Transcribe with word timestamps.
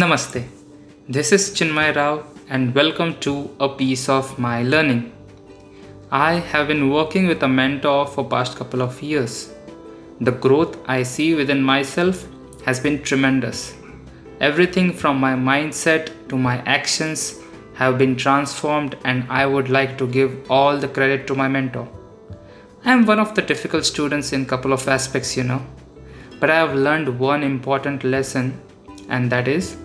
Namaste. 0.00 0.42
This 1.14 1.30
is 1.30 1.50
Chinmay 1.56 1.94
Rao 1.94 2.24
and 2.48 2.74
welcome 2.74 3.10
to 3.24 3.32
a 3.60 3.68
piece 3.68 4.08
of 4.08 4.38
my 4.38 4.62
learning. 4.62 5.12
I 6.10 6.36
have 6.52 6.68
been 6.68 6.88
working 6.88 7.26
with 7.26 7.42
a 7.42 7.48
mentor 7.48 8.06
for 8.06 8.24
past 8.26 8.56
couple 8.56 8.80
of 8.80 9.02
years. 9.02 9.52
The 10.22 10.32
growth 10.44 10.78
I 10.86 11.02
see 11.02 11.34
within 11.34 11.60
myself 11.62 12.24
has 12.64 12.80
been 12.80 13.02
tremendous. 13.02 13.74
Everything 14.40 14.90
from 14.90 15.18
my 15.18 15.34
mindset 15.34 16.08
to 16.30 16.38
my 16.38 16.56
actions 16.76 17.38
have 17.74 17.98
been 17.98 18.16
transformed 18.16 18.96
and 19.04 19.26
I 19.28 19.44
would 19.44 19.68
like 19.68 19.98
to 19.98 20.06
give 20.06 20.50
all 20.50 20.78
the 20.78 20.88
credit 20.88 21.26
to 21.26 21.34
my 21.34 21.48
mentor. 21.48 21.86
I 22.86 22.92
am 22.92 23.04
one 23.04 23.18
of 23.18 23.34
the 23.34 23.42
difficult 23.42 23.84
students 23.84 24.32
in 24.32 24.46
couple 24.46 24.72
of 24.72 24.88
aspects, 24.88 25.36
you 25.36 25.44
know. 25.44 25.62
But 26.38 26.48
I 26.48 26.56
have 26.56 26.74
learned 26.74 27.18
one 27.18 27.42
important 27.42 28.02
lesson 28.02 28.58
and 29.10 29.30
that 29.30 29.46
is 29.46 29.76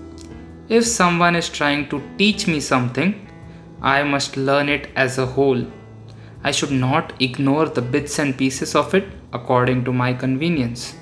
if 0.67 0.85
someone 0.85 1.35
is 1.35 1.47
trying 1.47 1.87
to 1.89 2.01
teach 2.17 2.47
me 2.47 2.59
something, 2.59 3.27
I 3.81 4.01
must 4.03 4.35
learn 4.35 4.67
it 4.67 4.89
as 4.95 5.19
a 5.19 5.25
whole. 5.25 5.63
I 6.43 6.51
should 6.51 6.71
not 6.71 7.13
ignore 7.21 7.67
the 7.67 7.81
bits 7.81 8.17
and 8.17 8.35
pieces 8.35 8.73
of 8.75 8.95
it 8.95 9.07
according 9.31 9.85
to 9.85 9.93
my 9.93 10.13
convenience. 10.13 10.95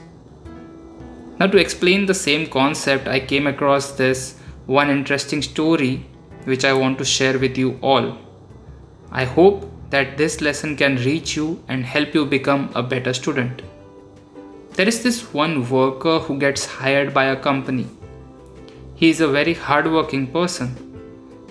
Now, 1.40 1.48
to 1.48 1.58
explain 1.58 2.06
the 2.06 2.14
same 2.14 2.48
concept, 2.48 3.08
I 3.08 3.20
came 3.20 3.48
across 3.48 3.92
this 3.92 4.38
one 4.66 4.90
interesting 4.90 5.42
story 5.42 6.06
which 6.44 6.66
I 6.66 6.74
want 6.74 6.98
to 6.98 7.06
share 7.06 7.40
with 7.40 7.58
you 7.58 7.80
all. 7.82 8.18
I 9.12 9.24
hope 9.24 9.70
that 9.92 10.18
this 10.18 10.42
lesson 10.42 10.76
can 10.76 10.98
reach 10.98 11.38
you 11.38 11.64
and 11.70 11.86
help 11.86 12.14
you 12.14 12.26
become 12.26 12.70
a 12.76 12.84
better 12.84 13.14
student. 13.14 13.62
There 14.72 14.88
is 14.88 15.04
this 15.04 15.34
one 15.34 15.70
worker 15.70 16.20
who 16.20 16.38
gets 16.38 16.66
hired 16.66 17.14
by 17.14 17.26
a 17.26 17.36
company 17.36 17.88
he 18.96 19.10
is 19.10 19.22
a 19.22 19.28
very 19.28 19.54
hardworking 19.54 20.28
person. 20.28 20.70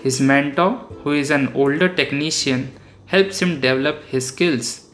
His 0.01 0.19
mentor, 0.19 0.71
who 1.03 1.11
is 1.11 1.31
an 1.31 1.51
older 1.53 1.89
technician, 1.89 2.73
helps 3.05 3.41
him 3.41 3.61
develop 3.61 4.03
his 4.05 4.27
skills. 4.27 4.89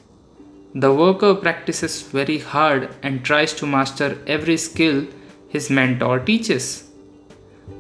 The 0.75 0.93
worker 0.93 1.33
practices 1.33 2.01
very 2.01 2.37
hard 2.37 2.89
and 3.01 3.23
tries 3.23 3.53
to 3.53 3.65
master 3.65 4.17
every 4.27 4.57
skill 4.57 5.07
his 5.47 5.69
mentor 5.69 6.19
teaches. 6.19 6.89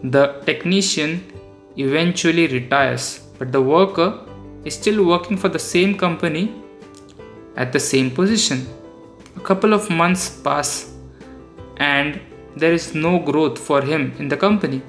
The 0.03 0.41
technician 0.45 1.23
eventually 1.77 2.47
retires, 2.47 3.21
but 3.37 3.51
the 3.51 3.61
worker 3.61 4.25
is 4.65 4.73
still 4.73 5.05
working 5.05 5.37
for 5.37 5.49
the 5.49 5.59
same 5.59 5.97
company 5.97 6.53
at 7.57 7.71
the 7.71 7.79
same 7.79 8.09
position. 8.09 8.67
A 9.35 9.39
couple 9.39 9.73
of 9.73 9.89
months 9.89 10.29
pass 10.29 10.93
and 11.77 12.19
there 12.59 12.73
is 12.73 12.93
no 12.93 13.19
growth 13.19 13.57
for 13.57 13.81
him 13.81 14.13
in 14.19 14.27
the 14.27 14.37
company. 14.37 14.81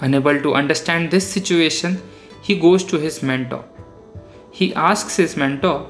Unable 0.00 0.40
to 0.42 0.54
understand 0.54 1.10
this 1.10 1.26
situation, 1.26 2.00
he 2.42 2.58
goes 2.58 2.84
to 2.84 2.98
his 2.98 3.22
mentor. 3.22 3.64
He 4.50 4.74
asks 4.74 5.16
his 5.16 5.36
mentor, 5.36 5.86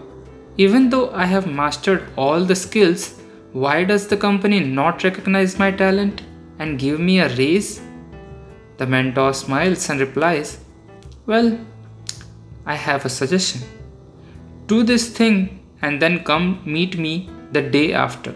Even 0.57 0.91
though 0.91 1.11
I 1.11 1.27
have 1.27 1.47
mastered 1.47 2.09
all 2.17 2.45
the 2.45 2.57
skills, 2.57 3.21
why 3.53 3.85
does 3.85 4.09
the 4.09 4.17
company 4.17 4.61
not 4.61 5.05
recognize 5.05 5.59
my 5.59 5.71
talent 5.71 6.23
and 6.59 6.79
give 6.79 6.99
me 6.99 7.21
a 7.21 7.29
raise? 7.37 7.81
The 8.79 8.87
mentor 8.87 9.33
smiles 9.35 9.89
and 9.91 10.01
replies, 10.01 10.59
Well, 11.27 11.59
I 12.67 12.75
have 12.75 13.05
a 13.05 13.09
suggestion. 13.09 13.63
Do 14.67 14.83
this 14.83 15.09
thing 15.09 15.65
and 15.83 16.03
then 16.03 16.25
come 16.25 16.61
meet 16.65 16.99
me 16.99 17.31
the 17.53 17.63
day 17.63 17.93
after. 17.93 18.35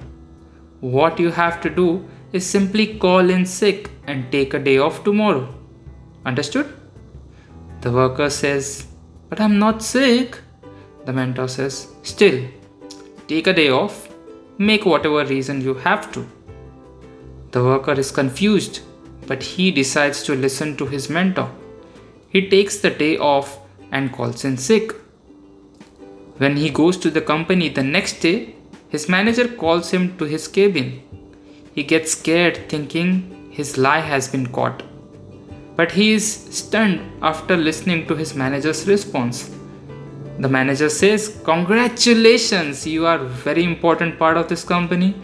What 0.83 1.21
you 1.21 1.31
have 1.31 1.61
to 1.61 1.71
do 1.71 2.05
is 2.33 2.45
simply 2.45 2.99
call 2.99 3.31
in 3.31 3.47
sick 3.47 3.89
and 4.09 4.33
take 4.33 4.53
a 4.53 4.59
day 4.59 4.79
off 4.79 5.05
tomorrow. 5.05 5.55
Understood? 6.27 6.75
The 7.83 7.93
worker 7.93 8.29
says, 8.29 8.89
But 9.29 9.41
I'm 9.41 9.61
not 9.61 9.85
sick. 9.85 10.41
The 11.05 11.13
mentor 11.13 11.47
says, 11.47 11.87
Still, 12.03 12.49
take 13.29 13.47
a 13.47 13.53
day 13.53 13.69
off, 13.71 14.09
make 14.59 14.85
whatever 14.85 15.25
reason 15.25 15.61
you 15.61 15.75
have 15.75 16.11
to. 16.15 16.27
The 17.53 17.63
worker 17.63 17.93
is 17.93 18.11
confused, 18.11 18.81
but 19.29 19.41
he 19.41 19.71
decides 19.71 20.25
to 20.25 20.35
listen 20.35 20.77
to 20.79 20.87
his 20.87 21.09
mentor. 21.09 21.49
He 22.29 22.49
takes 22.49 22.79
the 22.79 22.91
day 22.91 23.19
off 23.19 23.57
and 23.93 24.13
calls 24.13 24.45
in 24.45 24.57
sick. 24.57 24.91
When 26.39 26.57
he 26.57 26.71
goes 26.71 26.97
to 26.97 27.11
the 27.11 27.21
company 27.21 27.69
the 27.69 27.85
next 27.85 28.19
day, 28.19 28.57
his 28.93 29.09
manager 29.09 29.49
calls 29.49 29.91
him 29.91 30.17
to 30.19 30.25
his 30.27 30.47
cabin. 30.47 30.89
He 31.75 31.83
gets 31.83 32.13
scared 32.13 32.69
thinking 32.69 33.51
his 33.51 33.79
lie 33.79 34.01
has 34.01 34.29
been 34.29 34.47
caught. 34.57 34.83
But 35.77 35.93
he 35.93 36.13
is 36.13 36.27
stunned 36.61 37.01
after 37.23 37.57
listening 37.57 38.07
to 38.09 38.15
his 38.15 38.35
manager's 38.35 38.87
response. 38.87 39.51
The 40.39 40.49
manager 40.49 40.91
says, 40.91 41.41
Congratulations, 41.45 42.87
you 42.87 43.07
are 43.07 43.21
a 43.21 43.33
very 43.49 43.65
important 43.65 44.19
part 44.19 44.37
of 44.37 44.49
this 44.49 44.63
company. 44.63 45.15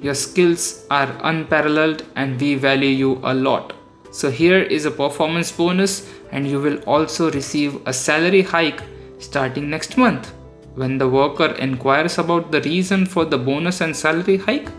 Your 0.00 0.14
skills 0.14 0.86
are 0.90 1.14
unparalleled 1.22 2.06
and 2.16 2.40
we 2.40 2.54
value 2.54 2.88
you 2.88 3.20
a 3.22 3.34
lot. 3.34 3.74
So, 4.12 4.30
here 4.30 4.62
is 4.62 4.86
a 4.86 4.90
performance 4.90 5.52
bonus, 5.52 6.10
and 6.32 6.48
you 6.48 6.58
will 6.58 6.78
also 6.84 7.30
receive 7.30 7.80
a 7.86 7.92
salary 7.92 8.42
hike 8.42 8.82
starting 9.18 9.70
next 9.70 9.96
month. 9.96 10.32
When 10.74 10.98
the 10.98 11.08
worker 11.08 11.46
inquires 11.46 12.18
about 12.18 12.52
the 12.52 12.60
reason 12.62 13.06
for 13.06 13.24
the 13.24 13.38
bonus 13.38 13.80
and 13.80 13.96
salary 13.96 14.36
hike, 14.36 14.70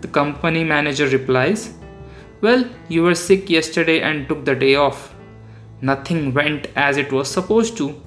the 0.00 0.08
company 0.08 0.64
manager 0.64 1.06
replies, 1.08 1.74
Well, 2.40 2.68
you 2.88 3.02
were 3.02 3.14
sick 3.14 3.48
yesterday 3.48 4.00
and 4.00 4.28
took 4.28 4.44
the 4.44 4.54
day 4.54 4.74
off. 4.74 5.14
Nothing 5.82 6.34
went 6.34 6.68
as 6.74 6.96
it 6.96 7.12
was 7.12 7.30
supposed 7.30 7.76
to. 7.76 8.00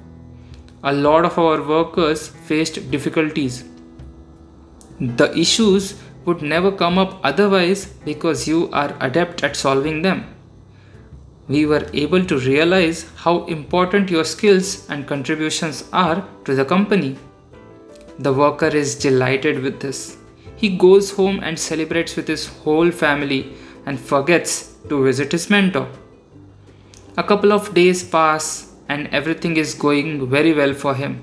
A 0.84 0.94
lot 0.94 1.23
of 1.23 1.39
our 1.39 1.61
workers 1.61 2.28
faced 2.28 2.91
difficulties. 2.91 3.63
The 5.00 5.34
issues 5.38 6.01
would 6.25 6.41
never 6.41 6.72
come 6.72 6.97
up 6.97 7.19
otherwise 7.23 7.85
because 7.85 8.47
you 8.47 8.69
are 8.72 8.95
adept 9.00 9.44
at 9.44 9.55
solving 9.55 10.01
them 10.01 10.32
we 11.47 11.65
were 11.65 11.89
able 11.93 12.23
to 12.25 12.37
realize 12.39 13.05
how 13.15 13.45
important 13.45 14.09
your 14.09 14.23
skills 14.23 14.89
and 14.89 15.07
contributions 15.07 15.83
are 15.91 16.25
to 16.45 16.55
the 16.55 16.63
company. 16.63 17.17
The 18.19 18.33
worker 18.33 18.67
is 18.67 18.95
delighted 18.95 19.59
with 19.59 19.79
this. 19.79 20.17
He 20.55 20.77
goes 20.77 21.11
home 21.11 21.41
and 21.43 21.59
celebrates 21.59 22.15
with 22.15 22.27
his 22.27 22.47
whole 22.47 22.91
family 22.91 23.53
and 23.85 23.99
forgets 23.99 24.75
to 24.87 25.03
visit 25.03 25.31
his 25.31 25.49
mentor. 25.49 25.87
A 27.17 27.23
couple 27.23 27.51
of 27.51 27.73
days 27.73 28.03
pass 28.03 28.71
and 28.87 29.07
everything 29.07 29.57
is 29.57 29.73
going 29.73 30.29
very 30.29 30.53
well 30.53 30.73
for 30.73 30.95
him. 30.95 31.21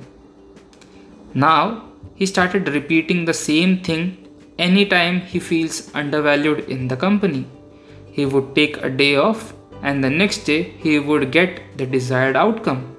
Now 1.32 1.84
he 2.14 2.26
started 2.26 2.69
repeating 2.69 3.25
the 3.25 3.34
same 3.34 3.82
thing 3.82 4.28
anytime 4.58 5.20
he 5.22 5.38
feels 5.38 5.92
undervalued 5.94 6.69
in 6.69 6.88
the 6.88 6.97
company. 6.97 7.47
He 8.12 8.26
would 8.26 8.54
take 8.54 8.76
a 8.78 8.91
day 8.91 9.16
off 9.16 9.54
and 9.83 10.03
the 10.03 10.11
next 10.11 10.45
day 10.45 10.63
he 10.79 10.99
would 10.99 11.31
get 11.33 11.61
the 11.77 11.87
desired 11.87 12.37
outcome. 12.37 12.97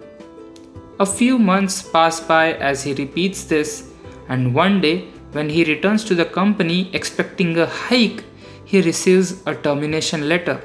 A 1.00 1.06
few 1.06 1.40
months 1.40 1.82
pass 1.82 2.20
by 2.20 2.54
as 2.54 2.84
he 2.84 2.94
repeats 2.94 3.46
this, 3.46 3.92
and 4.30 4.54
one 4.54 4.82
day, 4.82 5.06
when 5.32 5.50
he 5.50 5.64
returns 5.64 6.04
to 6.06 6.16
the 6.16 6.26
company 6.26 6.90
expecting 6.94 7.58
a 7.58 7.66
hike, 7.66 8.24
he 8.66 8.82
receives 8.82 9.42
a 9.46 9.56
termination 9.56 10.30
letter. 10.30 10.62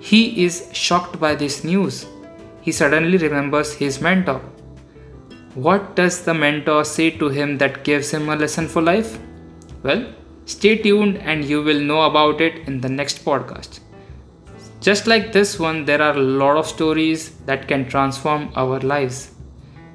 He 0.00 0.44
is 0.44 0.68
shocked 0.72 1.18
by 1.18 1.34
this 1.34 1.64
news. 1.64 2.06
He 2.60 2.72
suddenly 2.72 3.18
remembers 3.18 3.72
his 3.72 4.00
mentor. 4.00 4.40
What 5.54 5.96
does 5.96 6.24
the 6.24 6.34
mentor 6.34 6.84
say 6.84 7.10
to 7.10 7.28
him 7.28 7.58
that 7.58 7.82
gives 7.82 8.10
him 8.10 8.28
a 8.28 8.36
lesson 8.36 8.68
for 8.68 8.82
life? 8.82 9.18
Well, 9.82 10.12
stay 10.44 10.76
tuned 10.76 11.18
and 11.18 11.44
you 11.44 11.62
will 11.62 11.80
know 11.80 12.02
about 12.02 12.40
it 12.40 12.68
in 12.68 12.80
the 12.80 12.88
next 12.88 13.24
podcast. 13.24 13.80
Just 14.88 15.06
like 15.06 15.32
this 15.32 15.58
one, 15.58 15.84
there 15.84 16.00
are 16.00 16.16
a 16.16 16.26
lot 16.42 16.56
of 16.56 16.66
stories 16.66 17.32
that 17.44 17.68
can 17.68 17.86
transform 17.86 18.50
our 18.56 18.80
lives. 18.80 19.32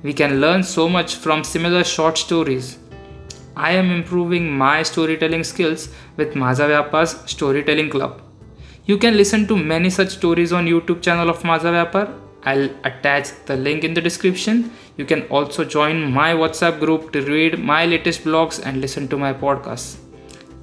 We 0.03 0.13
can 0.13 0.39
learn 0.39 0.61
so 0.61 0.87
much 0.87 1.15
from 1.15 1.43
similar 1.43 1.83
short 1.83 2.15
stories. 2.15 2.77
I 3.55 3.71
am 3.71 3.89
improving 3.89 4.51
my 4.55 4.83
storytelling 4.83 5.45
skills 5.45 5.89
with 6.15 6.35
Maza 6.35 6.67
Vyapar's 6.67 7.15
Storytelling 7.31 7.89
Club. 7.89 8.21
You 8.85 8.99
can 8.99 9.17
listen 9.17 9.47
to 9.47 9.57
many 9.57 9.89
such 9.89 10.09
stories 10.09 10.53
on 10.53 10.67
YouTube 10.67 11.01
channel 11.01 11.27
of 11.27 11.43
Maza 11.43 11.71
Vyapar. 11.71 12.13
I'll 12.43 12.69
attach 12.83 13.31
the 13.47 13.55
link 13.55 13.83
in 13.83 13.95
the 13.95 14.01
description. 14.09 14.71
You 14.97 15.05
can 15.05 15.23
also 15.39 15.65
join 15.65 16.11
my 16.11 16.35
WhatsApp 16.35 16.79
group 16.79 17.11
to 17.13 17.21
read 17.21 17.57
my 17.57 17.87
latest 17.87 18.25
blogs 18.25 18.63
and 18.63 18.79
listen 18.79 19.07
to 19.07 19.17
my 19.17 19.33
podcasts. 19.33 19.97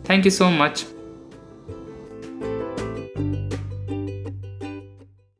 Thank 0.04 0.24
you 0.24 0.30
so 0.30 0.52
much. 0.52 0.84